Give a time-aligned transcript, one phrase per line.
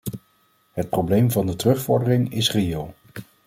[0.71, 2.93] Het probleem van de terugvordering is reëel.